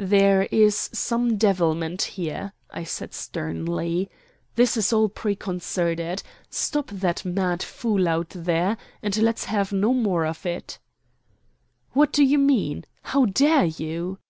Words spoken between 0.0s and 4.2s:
"There is some devilment here," I said sternly.